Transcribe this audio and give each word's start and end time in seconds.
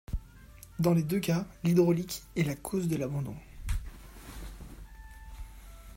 Dans 0.79 0.95
les 0.95 1.03
deux 1.03 1.19
cas, 1.19 1.45
l’hydraulique 1.63 2.23
est 2.35 2.41
la 2.41 2.55
cause 2.55 2.87
de 2.87 2.95
l’abandon. 2.95 3.35